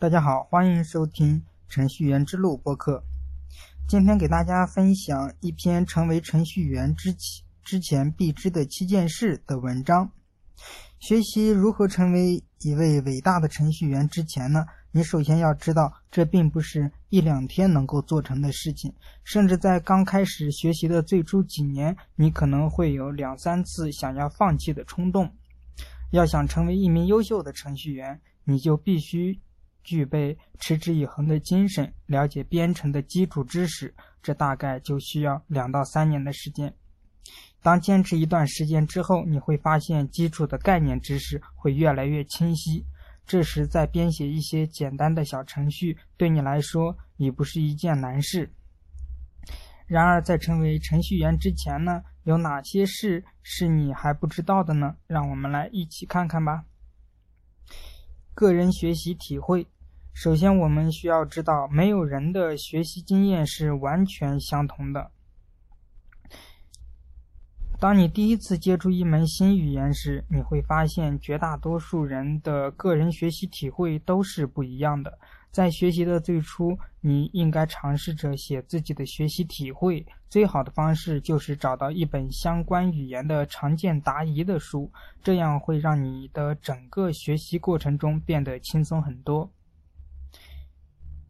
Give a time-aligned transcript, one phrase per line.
[0.00, 3.02] 大家好，欢迎收听程序员之路播客。
[3.88, 10.12] 今天给大家分享一篇成为程序员之前之前必知的七件事的文章。
[11.00, 18.94] 学习如何成为一位伟大的程序员之前呢，你首先要知道，这并不是一两天能够做成的事情。
[19.24, 25.34] 甚至在刚开始学习的最初几年，你可能会有两三次想要放弃的冲动。
[26.12, 29.40] 要想成为一名优秀的程序员，你就必须。
[29.88, 36.74] 具备持之以恒的精神，了解编程的基础知识，这大概就需要两到三年的时间。
[37.62, 42.84] 当坚持一段时间之后，你会发现基础的概念知识会越来越清晰。
[43.26, 48.52] 这时，再编写一些简单的小程序，对你来说已不是一件难事。
[49.86, 54.96] 然而，在成为程序员之前呢，有哪些事是你还不知道的呢？
[55.06, 56.66] 让我们来一起看看吧。
[58.34, 59.66] 个人学习体会。
[60.20, 65.12] 首先，我们需要知道，没有人的学习经验是完全相同的。
[67.78, 75.16] 当你第一次接触一门新语言时，你会发现绝大多数人的个人学习体会都是不一样的。
[75.52, 80.04] 在学习的最初，你应该尝试着写自己的学习体会。
[80.28, 84.90] 最好的方式就是找到一本相关语言的常见答疑的书，
[85.22, 89.48] 这样会让你的整个学习过程中变得轻松很多。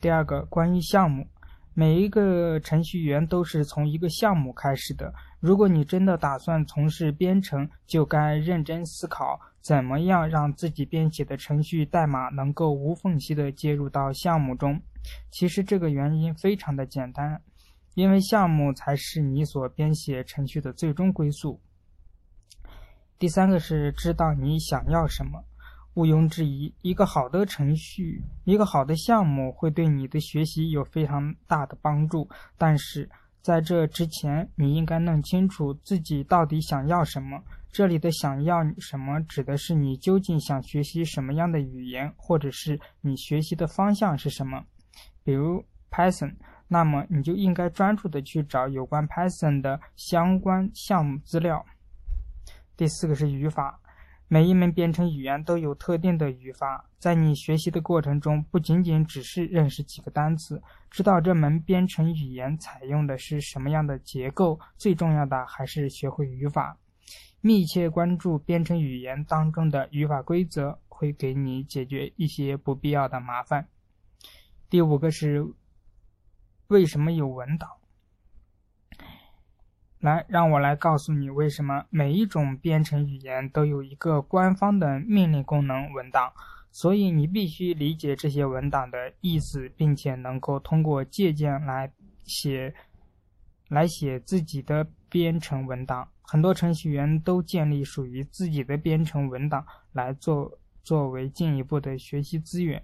[0.00, 1.26] 第二个，关于项目，
[1.74, 5.12] 每一个程序员都是从一个项目开始的。
[5.40, 14.80] 如果你真的打算从事编程，就该认真思考怎么样让自己编写的程序代码能够无缝隙的接入到项目中。
[15.30, 17.40] 其实这个原因非常的简单，
[17.94, 21.60] 因为项目才是你所编写程序的最终归宿。
[23.18, 25.44] 第三个是知道你想要什么。
[25.94, 32.28] 毋庸置疑，一个好的程序，一个好的项目会对你的学习有非常大的帮助。
[32.56, 33.10] 但是
[33.42, 37.42] 在这之前，你应该弄清楚自己到底想要什么。
[37.70, 44.64] 这里的“想要什么”指的是你究竟想学习什么样的语言，或者是你学习的方向是什么。
[45.22, 46.34] 比如 Python，
[46.68, 51.64] 那么你就应该专注的去找有关 Python 的相关项目资料。
[52.76, 53.80] 第四个是语法。
[54.30, 66.76] 每一门编程语言都有特定的语法，在你学习的过程中，不仅仅只是认识几个单词，知道这门编程语言采用的是什么样的结构，最重要的还是学会语法。
[67.40, 73.66] 密切关注编程语言当中的语法规则，会给你解决一些不必要的麻烦。
[74.68, 75.46] 第五个是
[76.66, 77.77] 为什么有文档？
[80.00, 86.32] 来，让我来告诉你为什么每一种编程语言都有一个官方的命令功能文档，
[86.70, 91.90] 所以你必须理解这些文档的意思，并且能够通过借鉴来
[92.22, 92.72] 写，
[93.68, 96.08] 来写自己的编程文档。
[96.22, 102.80] 很多程序员都建立属于自己的编程文档来做作为进一步的学习资源。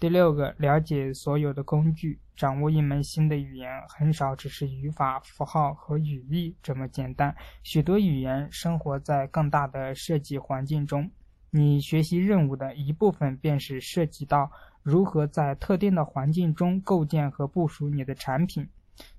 [0.00, 2.18] 第六个，了解所有的工具。
[2.34, 7.36] 掌握一门新的语言，很少只是语法、符号和语义这么简单。
[7.62, 11.10] 许多语言生活在更大的设计环境中。
[11.50, 14.50] 你学习任务的一部分，便是涉及到
[14.82, 18.66] 如何在特定的环境中构建和部署你的产品。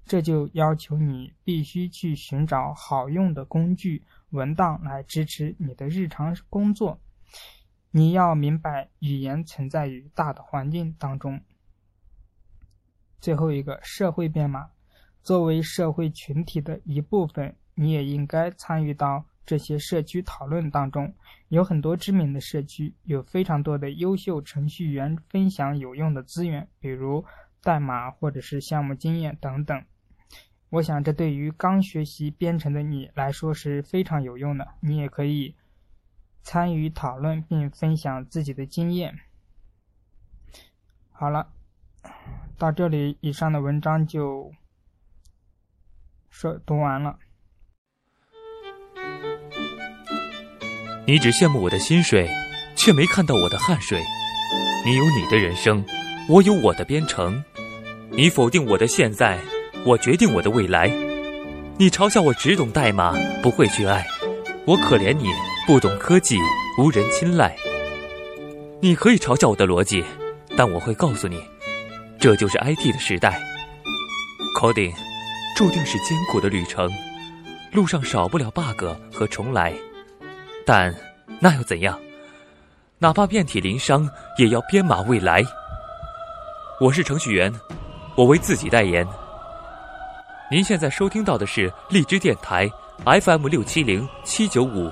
[0.08, 7.00] 这就要求你必须去寻找好用的工具、文档来支持你的日常工作。
[7.94, 11.42] 你要明白，语言存在于大的环境当中。
[13.20, 14.70] 最后一个，社会编码，
[15.22, 21.14] 作为社会群体的一部分，你也应该参与到这些社区讨论当中。
[21.50, 27.26] 有很多知名的社区，有非常多的优秀程序员分享有用的资源，比如
[27.62, 29.84] 代码或者是项目经验等等。
[30.70, 34.66] 我想，这对于刚学习编程的你来说是非常有用的。
[34.80, 35.54] 你也可以。
[36.44, 39.20] 参与讨论并分享自己的经验。
[41.12, 41.48] 好了，
[42.58, 44.52] 到这里，以上的文章就
[46.30, 47.20] 说读完了。
[51.08, 52.30] 你只羡慕我的薪水，
[52.76, 54.02] 却没看到我的汗水。
[54.86, 55.86] 你有你的人生，
[56.30, 57.44] 我有我的编程。
[58.12, 59.40] 你否定我的现在，
[59.86, 60.88] 我决定我的未来。
[61.78, 64.06] 你嘲笑我只懂代码，不会去爱。
[64.66, 65.26] 我可怜你。
[65.68, 66.36] 不懂科技，
[66.78, 67.56] 无人青睐。
[68.82, 70.04] 你可以嘲笑我的逻辑，
[70.58, 71.40] 但我会告诉你，
[72.20, 73.40] 这就是 IT 的时代。
[74.60, 74.92] Coding
[75.56, 76.92] 注定是艰苦的旅程，
[77.72, 79.72] 路上少不了 bug 和重来。
[80.66, 80.94] 但
[81.40, 81.98] 那又怎样？
[82.98, 85.44] 哪怕遍体鳞伤，也要编码未来。
[86.80, 87.54] 我是程序员，
[88.16, 89.08] 我为自己代言。
[90.50, 92.70] 您现在收听到的是荔枝电台
[93.06, 94.92] FM 六七零七九五